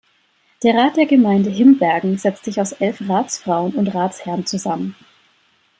Der 0.63 0.73
Rat 0.73 0.97
der 0.97 1.05
Gemeinde 1.05 1.51
Himbergen 1.51 2.17
setzt 2.17 2.45
sich 2.45 2.59
aus 2.59 2.71
elf 2.71 3.07
Ratsfrauen 3.07 3.75
und 3.75 3.85
Ratsherren 3.93 4.47
zusammen. 4.47 4.95